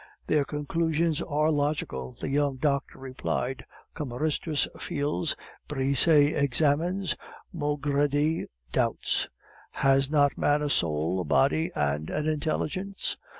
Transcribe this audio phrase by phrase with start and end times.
[0.25, 3.67] "Their conclusions are logical," the young doctor replied.
[3.95, 5.35] "Cameristus feels,
[5.67, 7.15] Brisset examines,
[7.53, 9.29] Maugredie doubts.
[9.73, 13.15] Has not man a soul, a body, and an intelligence?